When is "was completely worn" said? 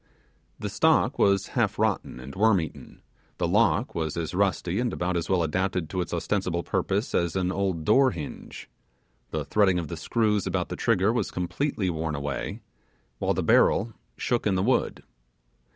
11.13-12.15